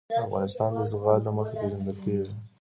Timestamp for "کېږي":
2.03-2.33